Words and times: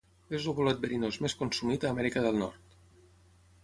És 0.37 0.47
el 0.51 0.55
bolet 0.59 0.81
verinós 0.85 1.21
més 1.27 1.37
consumit 1.43 1.87
a 1.87 1.93
Amèrica 1.93 2.25
del 2.29 2.45
Nord. 2.45 2.77